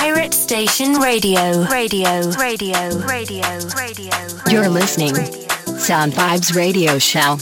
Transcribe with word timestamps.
Pirate 0.00 0.32
Station 0.32 0.98
Radio. 0.98 1.66
Radio. 1.66 2.32
Radio. 2.38 3.02
Radio. 3.06 3.52
Radio. 3.76 4.16
You're 4.48 4.70
listening. 4.70 5.14
Sound 5.76 6.14
Vibes 6.14 6.56
Radio 6.56 6.98
Show. 6.98 7.36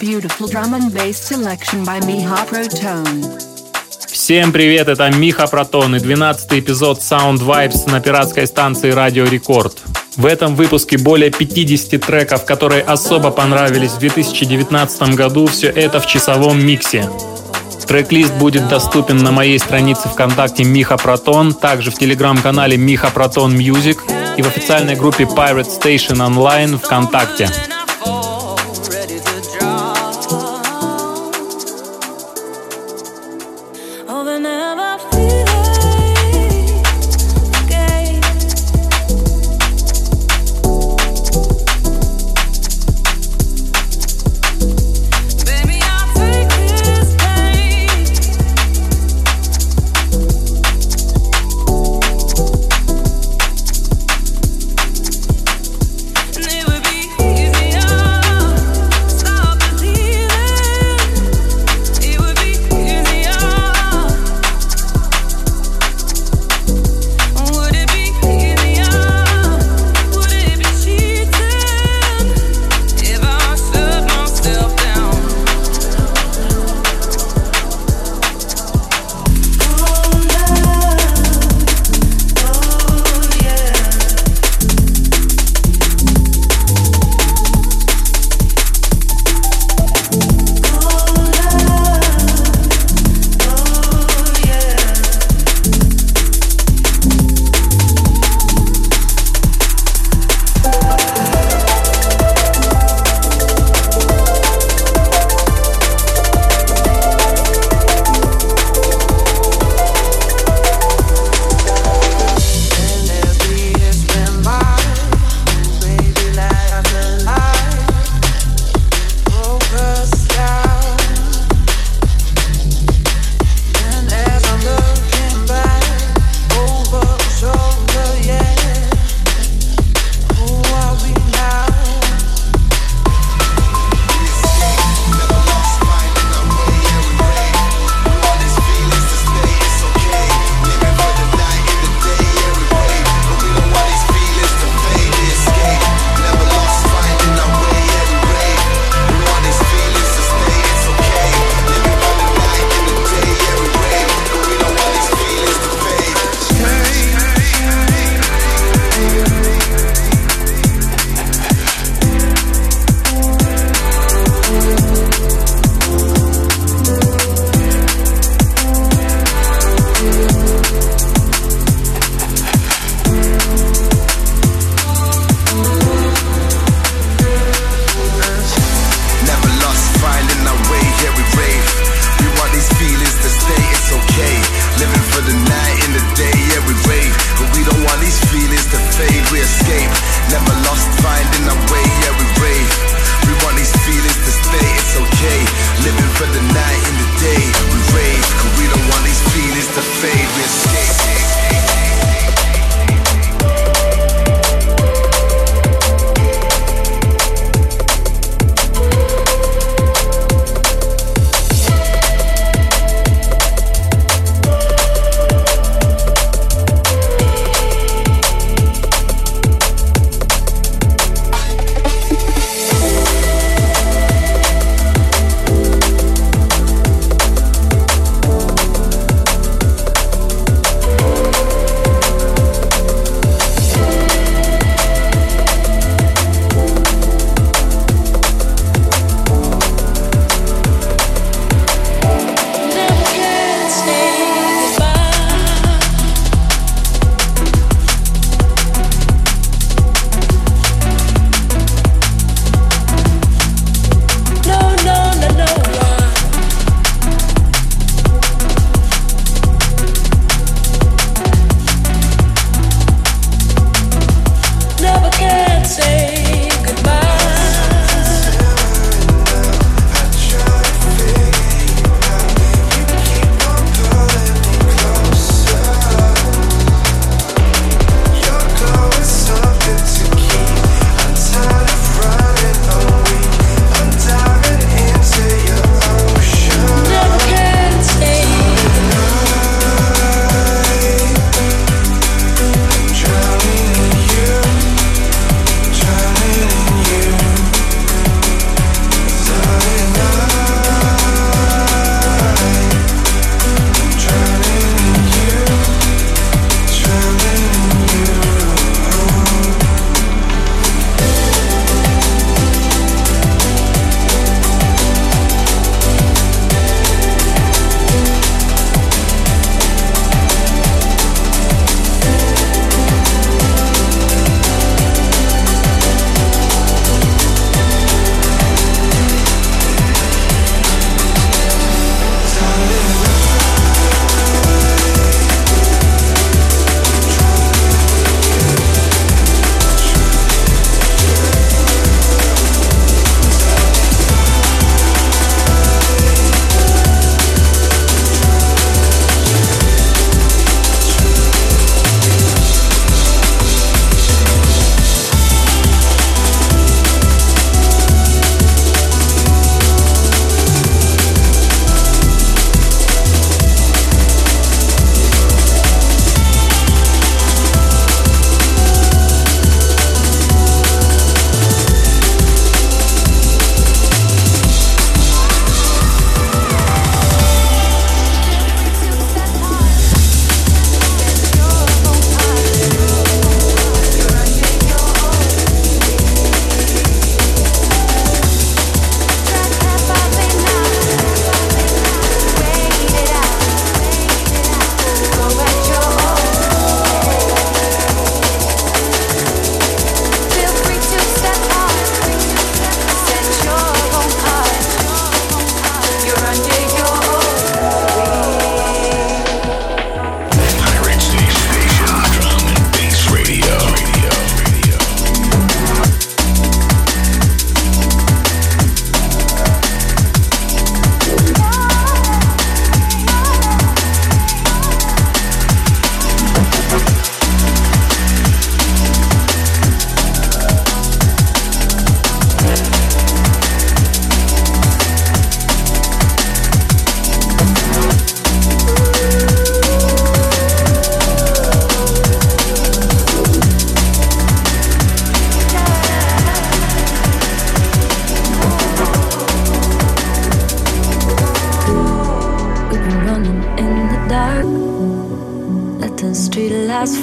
Beautiful 0.00 0.46
drum 0.48 0.74
and 0.74 0.92
bass 0.92 1.16
selection 1.16 1.82
by 1.82 2.00
Miha 2.00 2.44
Protone. 2.46 3.22
Всем 4.06 4.52
привет, 4.52 4.88
это 4.88 5.08
Миха 5.10 5.46
Протон 5.46 5.96
и 5.96 5.98
12 5.98 6.52
эпизод 6.52 6.98
Sound 6.98 7.38
Vibes 7.38 7.90
на 7.90 8.00
пиратской 8.00 8.46
станции 8.46 8.90
Радио 8.90 9.24
Рекорд. 9.24 9.80
В 10.16 10.26
этом 10.26 10.56
выпуске 10.56 10.98
более 10.98 11.30
50 11.30 11.98
треков, 12.02 12.44
которые 12.44 12.82
особо 12.82 13.30
понравились 13.30 13.92
в 13.92 13.98
2019 13.98 15.14
году, 15.14 15.46
все 15.46 15.68
это 15.68 16.00
в 16.00 16.06
часовом 16.06 16.64
миксе. 16.64 17.08
Трек-лист 17.86 18.34
будет 18.34 18.68
доступен 18.68 19.18
на 19.18 19.30
моей 19.30 19.58
странице 19.58 20.08
ВКонтакте 20.08 20.64
Миха 20.64 20.96
Протон, 20.96 21.52
также 21.52 21.90
в 21.90 21.94
телеграм-канале 21.94 22.76
Миха 22.76 23.10
Протон 23.10 23.54
Music 23.56 23.98
и 24.36 24.42
в 24.42 24.46
официальной 24.46 24.96
группе 24.96 25.24
Pirate 25.24 25.68
Station 25.68 26.18
Online 26.26 26.78
ВКонтакте. 26.78 27.48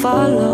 follow. 0.02 0.51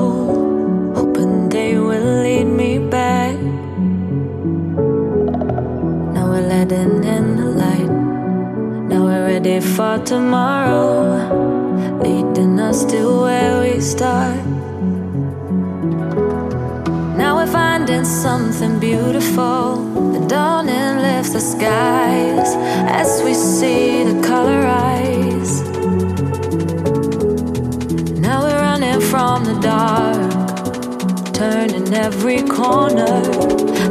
corner, 32.57 33.21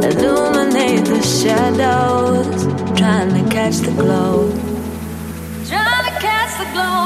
illuminate 0.03 1.05
the 1.05 1.23
shadows, 1.23 2.65
trying 2.99 3.33
to 3.33 3.49
catch 3.49 3.77
the 3.77 3.93
glow. 3.93 4.51
Trying 5.69 6.05
to 6.05 6.21
catch 6.21 6.59
the 6.59 6.73
glow. 6.73 7.06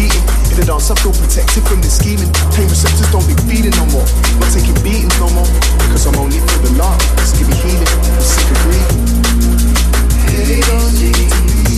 eating. 0.00 0.24
If 0.48 0.56
they 0.56 0.66
don't, 0.66 0.80
I 0.80 0.94
feel 0.96 1.12
protected 1.12 1.62
from 1.68 1.80
the 1.84 1.90
scheming. 1.92 2.32
Pain 2.56 2.68
receptors 2.72 3.10
don't 3.12 3.26
be 3.28 3.36
feeding 3.44 3.76
no 3.76 3.84
more. 3.92 4.06
Not 4.40 4.50
taking 4.50 4.76
beatings 4.80 5.16
no 5.20 5.28
more. 5.36 5.48
Cause 5.92 6.08
I'm 6.08 6.16
only 6.16 6.40
for 6.40 6.60
the 6.64 6.72
love. 6.80 7.00
Just 7.20 7.36
give 7.36 7.48
me 7.48 7.56
healing. 7.60 7.86
I'm 7.86 8.24
sick 8.24 8.48
of 8.48 8.58
breathing. 8.64 9.00
Hey, 10.26 11.69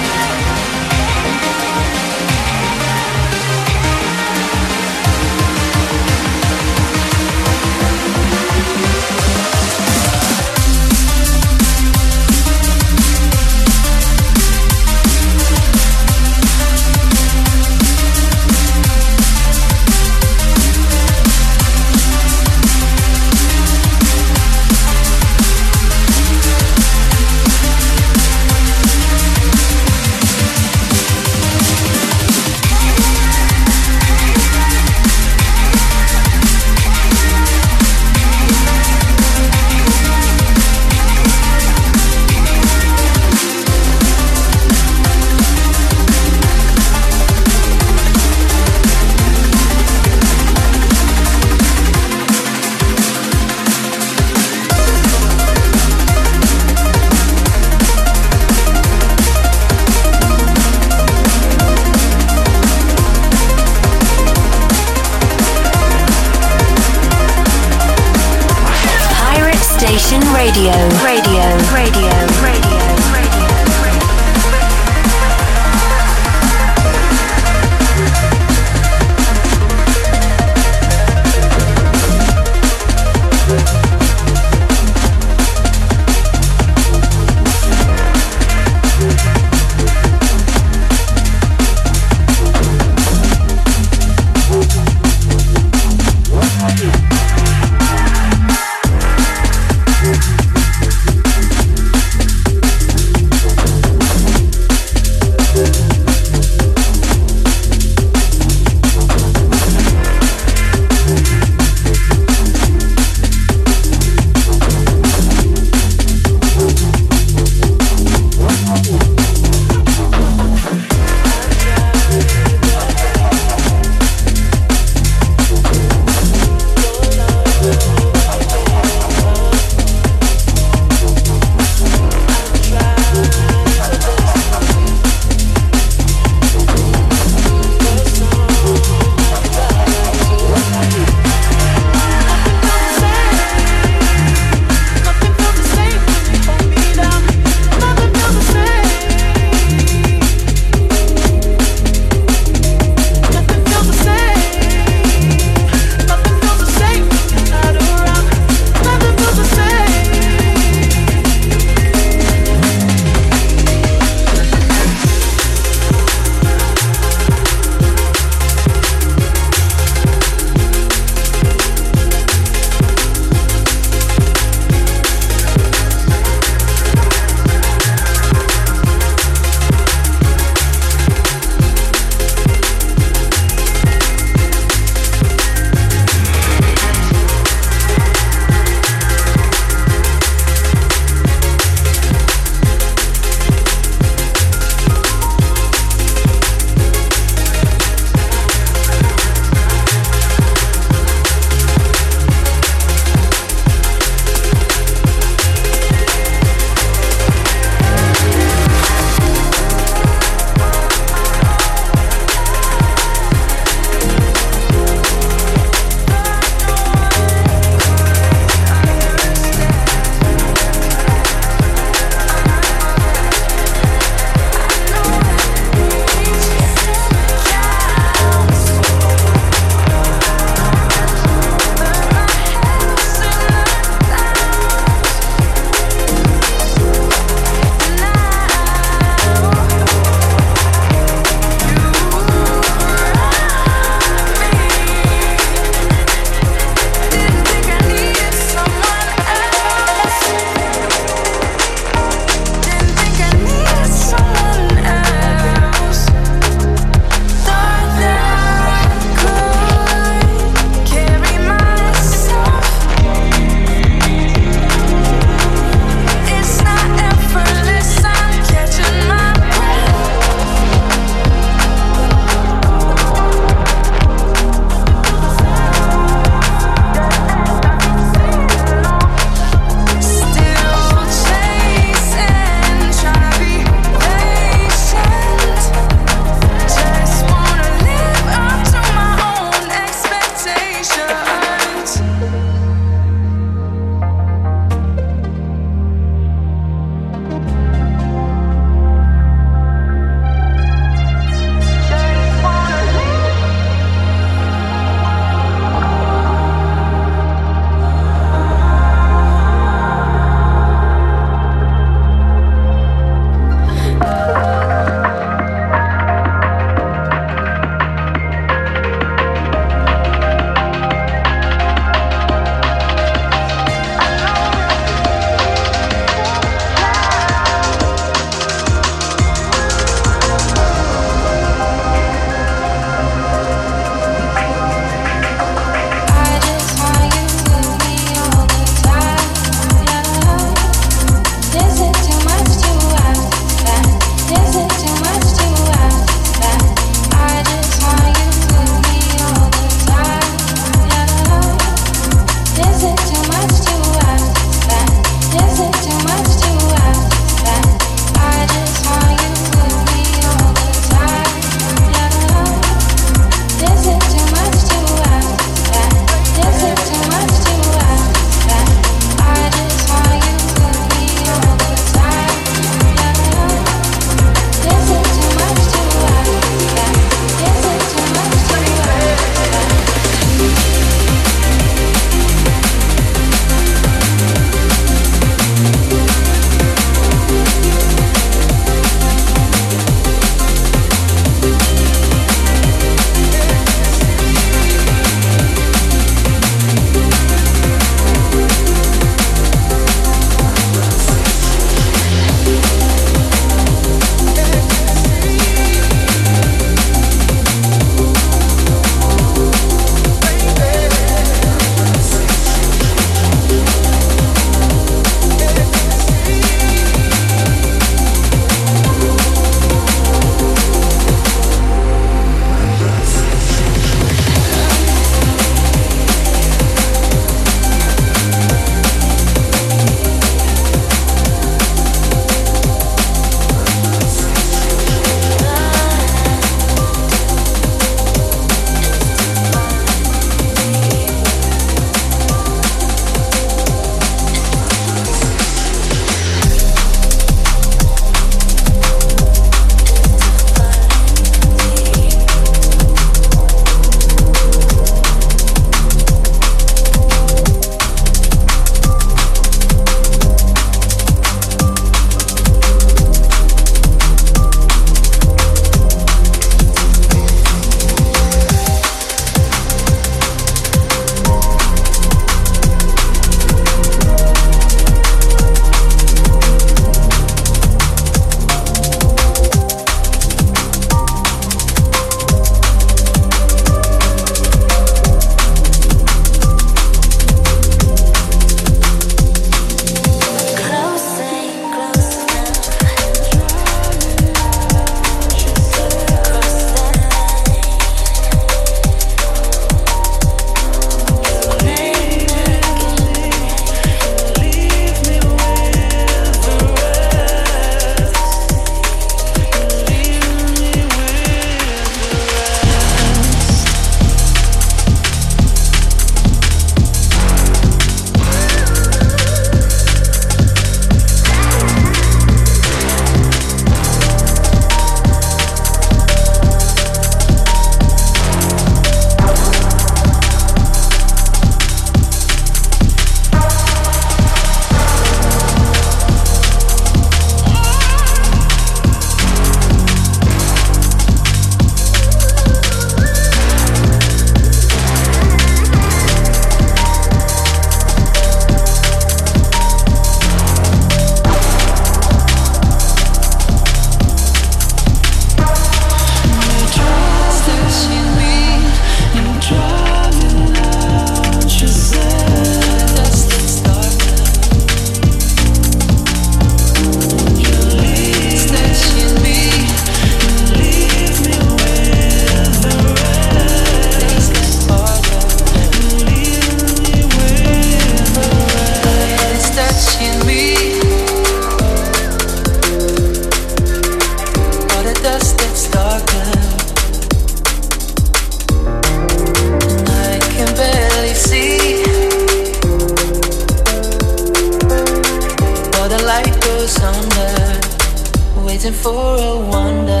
waiting 598.63 598.79
for 598.79 599.15
a 599.17 599.39
wonder. 599.49 600.00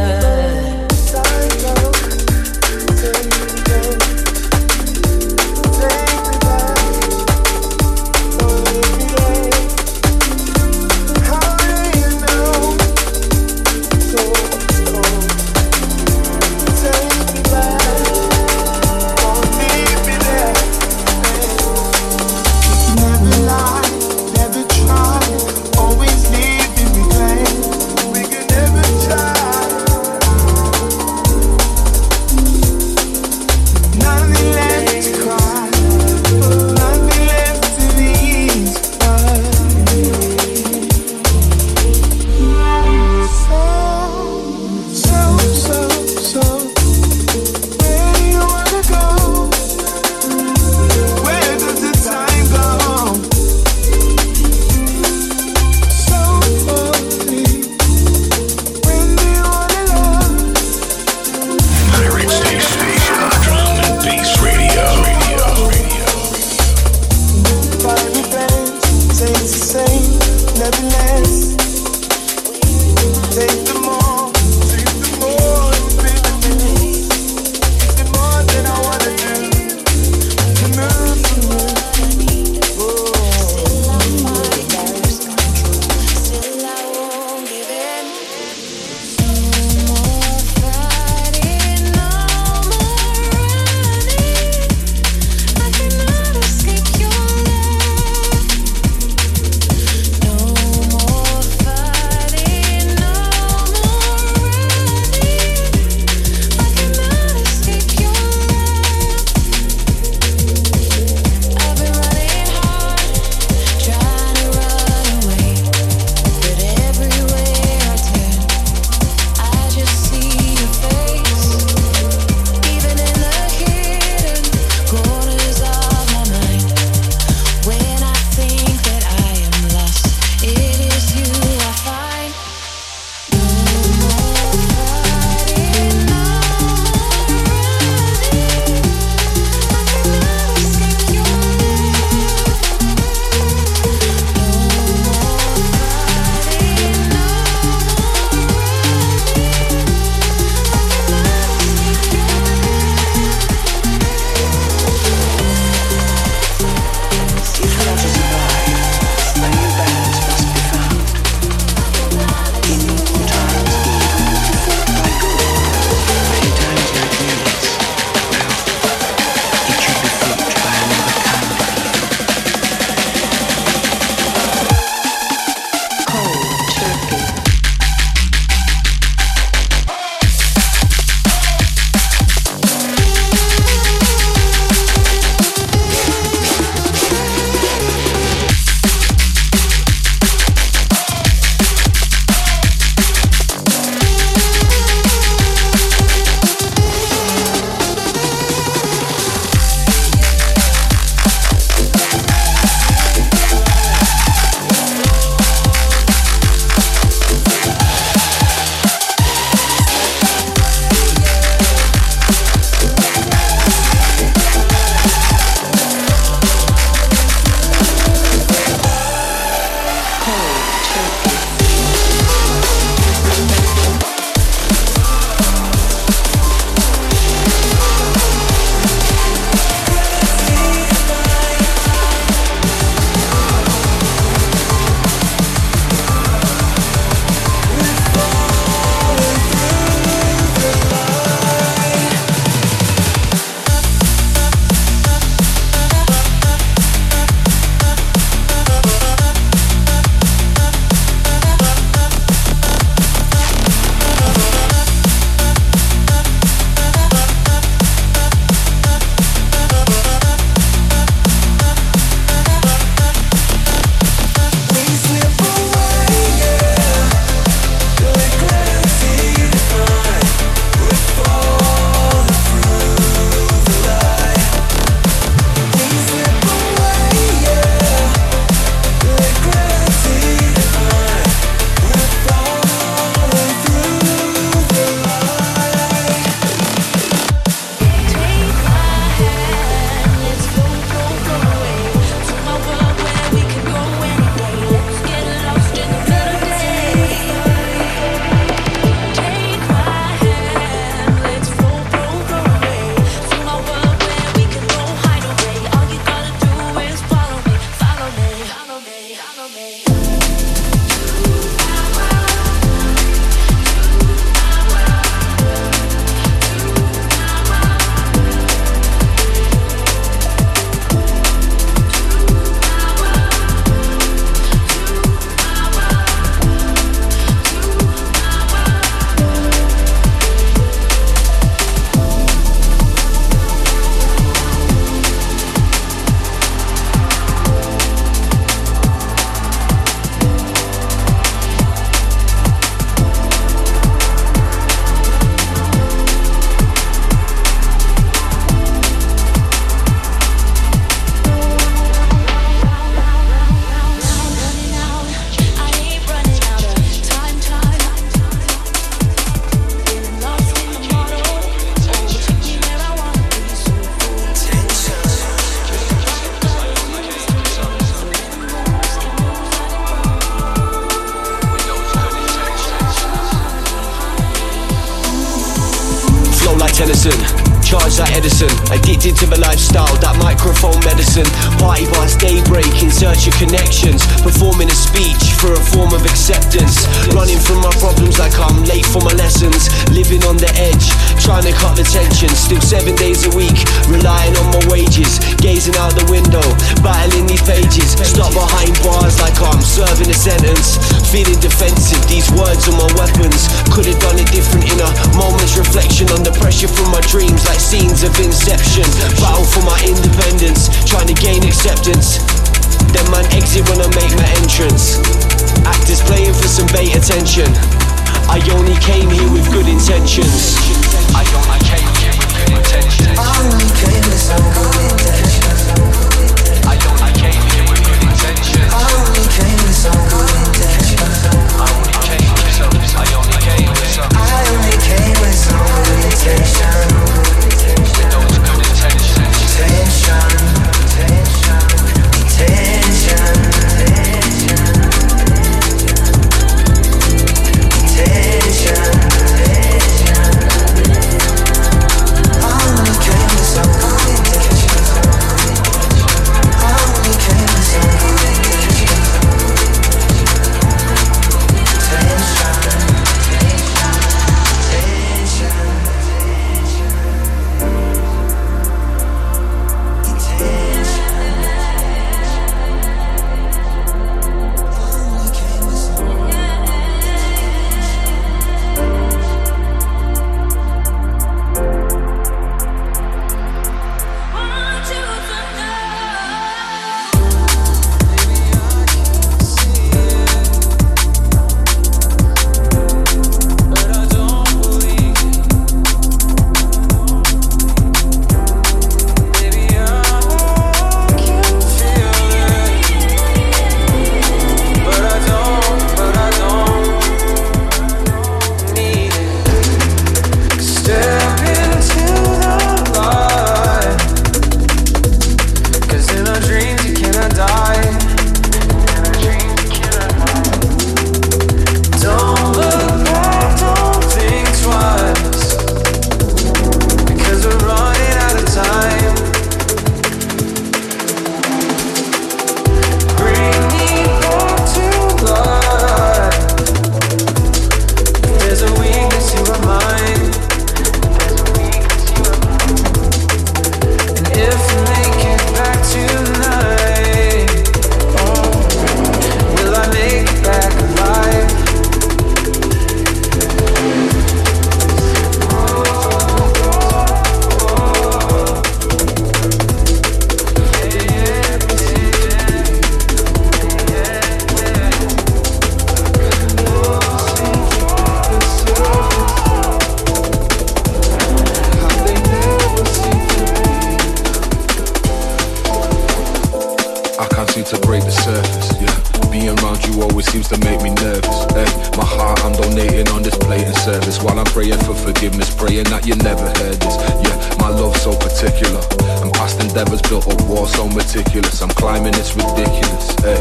You 586.11 586.23
never 586.23 586.43
heard 586.59 586.75
this. 586.75 586.95
Yeah, 587.23 587.35
my 587.63 587.69
love's 587.71 588.01
so 588.03 588.11
particular. 588.11 588.83
And 589.23 589.31
past 589.31 589.63
endeavors 589.63 590.01
built 590.03 590.27
a 590.27 590.35
wall 590.43 590.67
so 590.67 590.87
meticulous. 590.87 591.61
I'm 591.61 591.69
climbing, 591.69 592.13
it's 592.19 592.35
ridiculous. 592.35 593.15
Hey, 593.23 593.39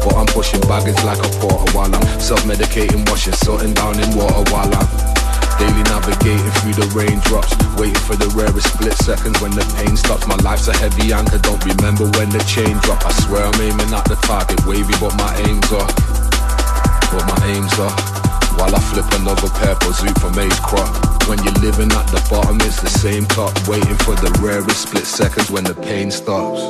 but 0.00 0.16
I'm 0.16 0.26
pushing 0.26 0.60
baggage 0.64 0.96
like 1.04 1.20
a 1.20 1.30
porter 1.36 1.68
while 1.76 1.92
I'm 1.92 2.06
self-medicating, 2.20 3.04
washing 3.10 3.34
something 3.34 3.74
down 3.74 4.00
in 4.00 4.08
water 4.16 4.42
while 4.50 4.72
I'm 4.72 4.88
Daily 5.56 5.84
navigating 5.88 6.52
through 6.60 6.76
the 6.76 6.84
raindrops, 6.92 7.56
waiting 7.80 8.04
for 8.04 8.12
the 8.12 8.28
rarest 8.36 8.68
split 8.76 8.92
seconds 9.00 9.40
when 9.40 9.52
the 9.52 9.64
pain 9.80 9.96
stops. 9.96 10.26
My 10.28 10.36
life's 10.44 10.68
a 10.68 10.76
heavy 10.76 11.16
anchor, 11.16 11.38
don't 11.38 11.64
remember 11.64 12.04
when 12.20 12.28
the 12.28 12.44
chain 12.44 12.76
drop. 12.84 13.00
I 13.06 13.12
swear 13.24 13.48
I'm 13.48 13.60
aiming 13.64 13.88
at 13.88 14.04
the 14.04 14.20
target, 14.28 14.60
wavy, 14.68 14.92
but 15.00 15.16
my 15.16 15.32
aims 15.48 15.72
are, 15.72 15.88
but 17.08 17.24
my 17.24 17.40
aims 17.56 17.72
are. 17.80 17.96
While 18.60 18.76
I 18.76 18.80
flip 18.92 19.08
another 19.16 19.48
pair 19.56 19.72
purple 19.80 19.92
zoot 19.96 20.20
from 20.20 20.38
Ace 20.38 20.60
Crop. 20.60 21.05
When 21.26 21.42
you're 21.42 21.54
living 21.54 21.90
at 21.90 22.06
the 22.06 22.24
bottom, 22.30 22.56
it's 22.60 22.80
the 22.80 22.88
same 22.88 23.26
top, 23.26 23.50
waiting 23.66 23.96
for 23.96 24.14
the 24.14 24.30
rarest 24.40 24.82
split 24.82 25.04
seconds 25.04 25.50
when 25.50 25.64
the 25.64 25.74
pain 25.74 26.12
stops. 26.12 26.62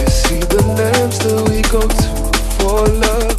You 0.00 0.06
see 0.06 0.40
the 0.40 0.60
names 0.76 1.18
that 1.20 1.40
we 1.48 1.62
go 1.72 1.80
to 1.80 2.22
for 2.60 2.86
love 2.88 3.38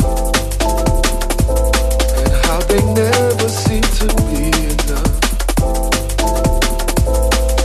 And 2.18 2.34
how 2.46 2.60
they 2.66 2.82
never 2.94 3.48
seem 3.48 3.84
to 4.02 4.08
be 4.28 4.50
enough 4.74 5.14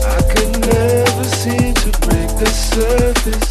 I 0.05 0.21
could 0.29 0.53
never 0.61 1.25
seem 1.25 1.73
to 1.73 1.91
break 2.05 2.29
the 2.37 2.51
surface 2.53 3.49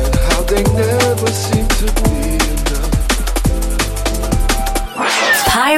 And 0.00 0.14
how 0.26 0.40
they 0.44 0.62
never 0.72 1.28
seem 1.28 1.68
to 1.68 1.86
be 2.04 2.43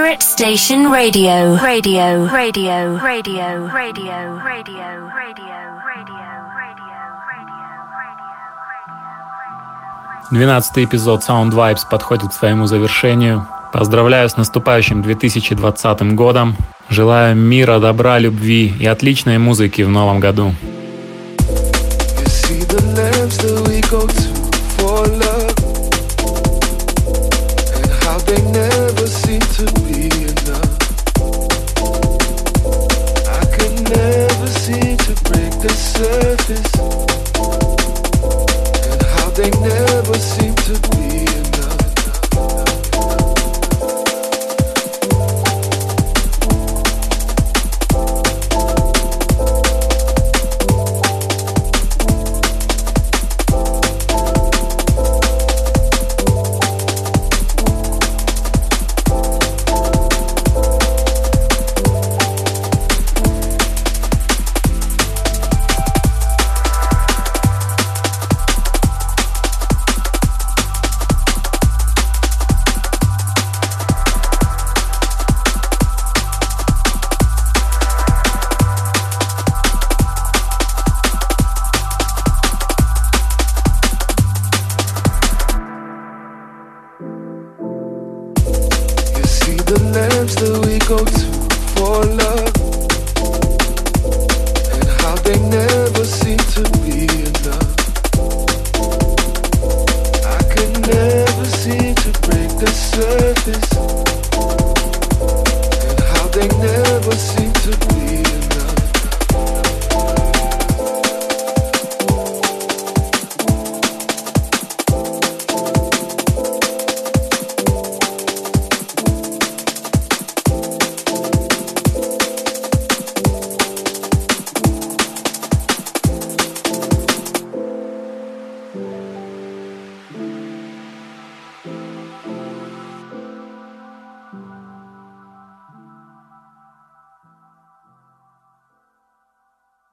favorite 0.07 0.23
station 0.23 0.93
radio. 0.93 1.57
Radio, 1.57 2.27
radio, 2.27 2.97
radio, 2.97 3.67
radio, 3.67 4.39
radio, 4.39 5.11
radio, 5.11 5.83
radio. 5.83 6.27
12 10.31 10.79
эпизод 10.85 11.23
Sound 11.23 11.51
Vibes 11.51 11.81
подходит 11.91 12.31
к 12.31 12.35
своему 12.35 12.67
завершению. 12.67 13.49
Поздравляю 13.73 14.29
с 14.29 14.37
наступающим 14.37 15.03
2020 15.03 16.15
годом. 16.15 16.57
Желаю 16.89 17.35
мира, 17.35 17.81
добра, 17.81 18.21
любви 18.21 18.73
и 18.79 18.87
отличной 18.87 19.39
музыки 19.39 19.83
в 19.83 19.89
новом 19.89 20.21
году. 20.21 20.55
You 21.41 22.27
see 22.27 22.65
the 22.69 22.81
lamps 22.95 23.39
that 23.39 23.67
we 23.67 23.81
go 23.91 24.07
to 24.07 24.23
for 24.79 25.07
love. 25.19 25.56